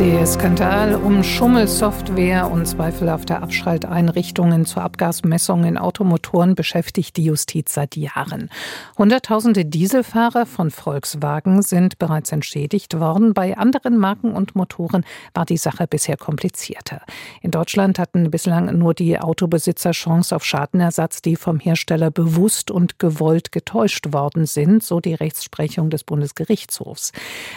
[0.00, 7.96] Der Skandal um Schummelsoftware und zweifelhafte Abschalteinrichtungen zur Abgasmessung in Automotoren beschäftigt die Justiz seit
[7.96, 8.48] Jahren.
[8.96, 13.34] Hunderttausende Dieselfahrer von Volkswagen sind bereits entschädigt worden.
[13.34, 15.04] Bei anderen Marken und Motoren
[15.34, 17.02] war die Sache bisher komplizierter.
[17.42, 22.98] In Deutschland hatten bislang nur die Autobesitzer Chance auf Schadenersatz, die vom Hersteller bewusst und
[22.98, 27.12] gewollt getäuscht worden sind, so die Rechtsprechung des Bundesgerichtshofs.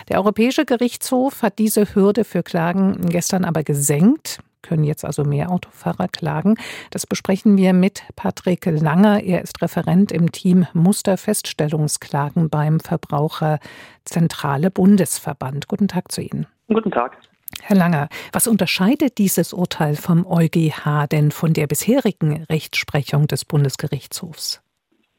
[0.10, 5.52] Der Europäische Gerichtshof hat diese Hürde für Klagen gestern aber gesenkt können jetzt also mehr
[5.52, 6.56] Autofahrer klagen.
[6.90, 9.22] Das besprechen wir mit Patrick Langer.
[9.22, 15.68] Er ist Referent im Team Musterfeststellungsklagen beim Verbraucherzentrale Bundesverband.
[15.68, 16.48] Guten Tag zu Ihnen.
[16.70, 17.18] Guten Tag.
[17.62, 24.63] Herr Langer, was unterscheidet dieses Urteil vom EuGH denn von der bisherigen Rechtsprechung des Bundesgerichtshofs?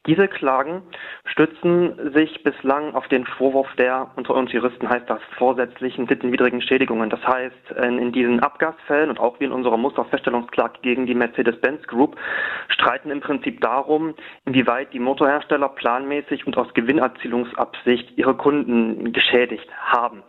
[0.07, 0.83] Diese Klagen
[1.25, 7.09] stützen sich bislang auf den Vorwurf der, unter uns Juristen heißt das, vorsätzlichen sittenwidrigen Schädigungen.
[7.09, 12.17] Das heißt, in diesen Abgasfällen und auch wie in unserer Musterfeststellungsklage gegen die Mercedes-Benz Group
[12.67, 14.13] streiten im Prinzip darum,
[14.45, 20.21] inwieweit die Motorhersteller planmäßig und aus Gewinnerzielungsabsicht ihre Kunden geschädigt haben.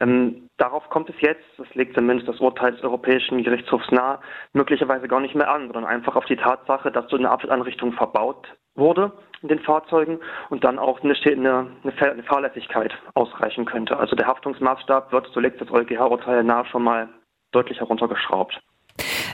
[0.00, 4.18] Ähm, darauf kommt es jetzt, das legt zumindest das Urteil des Europäischen Gerichtshofs nahe,
[4.52, 8.46] möglicherweise gar nicht mehr an, sondern einfach auf die Tatsache, dass so eine Abschaltanrichtung verbaut
[8.74, 13.96] wurde in den Fahrzeugen und dann auch eine, eine, eine Fahrlässigkeit ausreichen könnte.
[13.96, 17.08] Also der Haftungsmaßstab wird, so legt das EuGH-Urteil nahe, schon mal
[17.52, 18.60] deutlich heruntergeschraubt.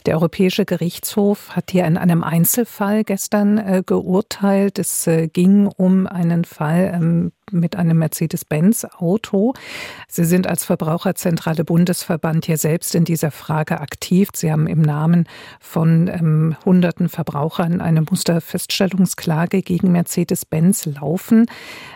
[0.07, 4.79] Der Europäische Gerichtshof hat hier in einem Einzelfall gestern äh, geurteilt.
[4.79, 9.55] Es äh, ging um einen Fall ähm, mit einem Mercedes-Benz-Auto.
[10.07, 14.29] Sie sind als Verbraucherzentrale Bundesverband hier selbst in dieser Frage aktiv.
[14.33, 21.47] Sie haben im Namen von ähm, hunderten Verbrauchern eine Musterfeststellungsklage gegen Mercedes-Benz laufen.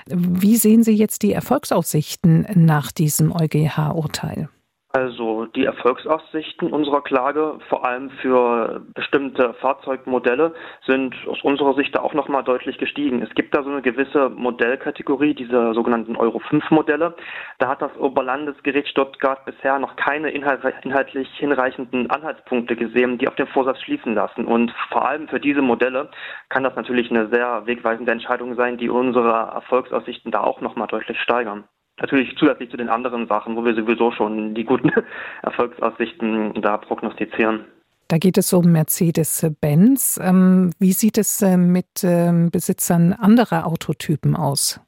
[0.06, 4.48] Wie sehen Sie jetzt die Erfolgsaussichten nach diesem EuGH-Urteil?
[4.92, 10.54] Also die Erfolgsaussichten unserer Klage, vor allem für bestimmte Fahrzeugmodelle,
[10.86, 13.22] sind aus unserer Sicht auch nochmal deutlich gestiegen.
[13.22, 17.14] Es gibt da so eine gewisse Modellkategorie, diese sogenannten Euro 5 Modelle.
[17.58, 23.46] Da hat das Oberlandesgericht Stuttgart bisher noch keine inhaltlich hinreichenden Anhaltspunkte gesehen, die auf den
[23.48, 24.46] Vorsatz schließen lassen.
[24.46, 26.10] Und vor allem für diese Modelle
[26.48, 31.18] kann das natürlich eine sehr wegweisende Entscheidung sein, die unsere Erfolgsaussichten da auch nochmal deutlich
[31.20, 31.64] steigern.
[32.00, 34.90] Natürlich zusätzlich zu den anderen Sachen, wo wir sowieso schon die guten
[35.42, 37.64] Erfolgsaussichten da prognostizieren.
[38.08, 40.18] Da geht es um Mercedes-Benz.
[40.22, 44.80] Ähm, wie sieht es äh, mit ähm, Besitzern anderer Autotypen aus?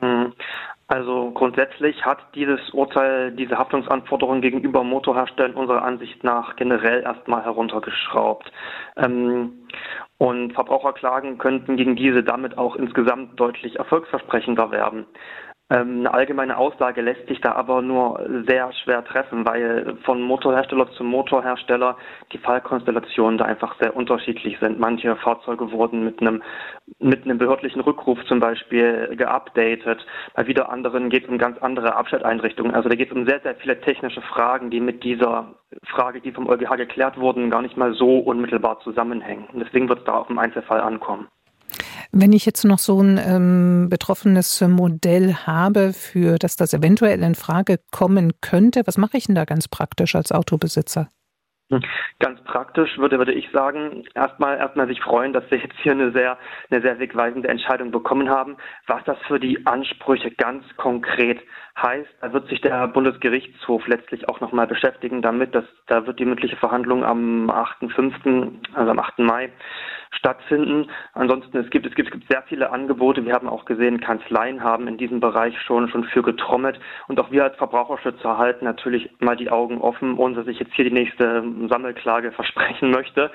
[0.00, 0.34] Hm.
[0.86, 8.50] Also grundsätzlich hat dieses Urteil diese Haftungsanforderungen gegenüber Motorherstellern unserer Ansicht nach generell erstmal heruntergeschraubt.
[8.96, 9.52] Ähm,
[10.16, 15.06] und Verbraucherklagen könnten gegen diese damit auch insgesamt deutlich erfolgsversprechender werden.
[15.70, 20.90] Ähm, eine allgemeine Aussage lässt sich da aber nur sehr schwer treffen, weil von Motorhersteller
[20.92, 21.98] zu Motorhersteller
[22.32, 24.78] die Fallkonstellationen da einfach sehr unterschiedlich sind.
[24.78, 26.42] Manche Fahrzeuge wurden mit einem,
[27.00, 30.06] mit einem behördlichen Rückruf zum Beispiel geupdatet.
[30.34, 32.74] Bei wieder anderen geht es um ganz andere Abschalteinrichtungen.
[32.74, 36.32] Also da geht es um sehr, sehr viele technische Fragen, die mit dieser Frage, die
[36.32, 39.48] vom EuGH geklärt wurden, gar nicht mal so unmittelbar zusammenhängen.
[39.52, 41.28] Und deswegen wird es da auf den Einzelfall ankommen.
[42.12, 47.34] Wenn ich jetzt noch so ein ähm, betroffenes Modell habe, für das das eventuell in
[47.34, 51.08] Frage kommen könnte, was mache ich denn da ganz praktisch als Autobesitzer?
[51.70, 51.82] Hm.
[52.18, 56.12] Ganz praktisch würde, würde ich sagen, erstmal, erstmal sich freuen, dass wir jetzt hier eine
[56.12, 56.38] sehr,
[56.70, 58.56] eine sehr wegweisende Entscheidung bekommen haben.
[58.86, 61.40] Was das für die Ansprüche ganz konkret
[61.76, 66.24] heißt, da wird sich der Bundesgerichtshof letztlich auch nochmal beschäftigen damit, dass da wird die
[66.24, 69.18] mündliche Verhandlung am 8.5., also am 8.
[69.18, 69.52] Mai
[70.10, 70.90] stattfinden.
[71.14, 73.24] Ansonsten, es gibt, es gibt, es gibt sehr viele Angebote.
[73.24, 76.78] Wir haben auch gesehen, Kanzleien haben in diesem Bereich schon, schon für getrommelt.
[77.08, 80.74] Und auch wir als Verbraucherschützer halten natürlich mal die Augen offen, ohne dass ich jetzt
[80.74, 83.30] hier die nächste Sammelklage versprechen möchte.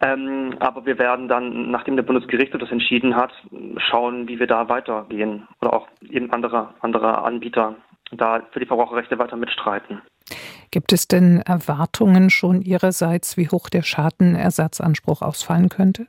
[0.00, 3.32] Ähm, aber wir werden dann, nachdem der Bundesgerichtshof das entschieden hat,
[3.78, 5.46] schauen, wie wir da weitergehen.
[5.60, 7.74] Oder auch eben andere, andere Anbieter
[8.12, 10.00] da für die Verbraucherrechte weiter mitstreiten.
[10.70, 16.06] Gibt es denn Erwartungen schon Ihrerseits, wie hoch der Schadenersatzanspruch ausfallen könnte?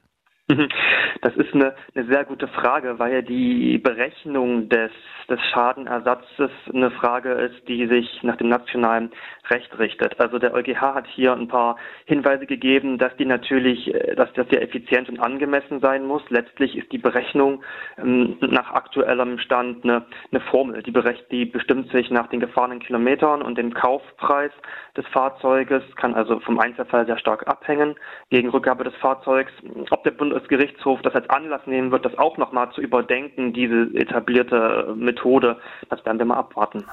[1.22, 4.92] Das ist eine, eine sehr gute Frage, weil ja die Berechnung des,
[5.30, 9.12] des Schadenersatzes eine Frage ist, die sich nach dem nationalen
[9.50, 10.20] Recht richtet.
[10.20, 14.48] Also der EuGH hat hier ein paar Hinweise gegeben, dass die natürlich, äh, dass das
[14.52, 16.22] ja effizient und angemessen sein muss.
[16.30, 17.64] Letztlich ist die Berechnung
[17.98, 20.84] ähm, nach aktuellem Stand eine, eine Formel.
[20.84, 24.52] Die, berecht, die bestimmt sich nach den gefahrenen Kilometern und dem Kaufpreis
[24.96, 27.96] des Fahrzeuges, kann also vom Einzelfall sehr stark abhängen
[28.30, 29.52] gegen Rückgabe des Fahrzeugs.
[29.90, 33.90] Ob der Bund Bundesgerichtshof das als Anlass nehmen wird, das auch nochmal zu überdenken, diese
[33.96, 35.58] etablierte Methode,
[35.90, 36.86] das werden wir mal abwarten.